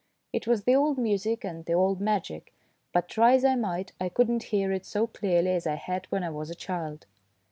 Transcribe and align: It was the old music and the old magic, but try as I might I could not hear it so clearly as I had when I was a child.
It 0.33 0.47
was 0.47 0.63
the 0.63 0.73
old 0.73 0.97
music 0.97 1.43
and 1.43 1.63
the 1.65 1.73
old 1.75 2.01
magic, 2.01 2.55
but 2.91 3.07
try 3.07 3.33
as 3.35 3.45
I 3.45 3.53
might 3.53 3.91
I 4.01 4.09
could 4.09 4.29
not 4.29 4.41
hear 4.49 4.71
it 4.71 4.83
so 4.83 5.05
clearly 5.05 5.51
as 5.51 5.67
I 5.67 5.75
had 5.75 6.07
when 6.09 6.23
I 6.23 6.31
was 6.31 6.49
a 6.49 6.55
child. 6.55 7.05